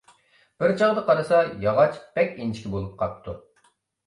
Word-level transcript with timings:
بىر 0.61 0.71
چاغدا 0.79 1.03
قارىسا، 1.09 1.41
ياغاچ 1.67 2.01
بەك 2.17 2.33
ئىنچىكە 2.39 2.73
بولۇپ 2.79 2.97
قاپتۇ. 3.05 3.37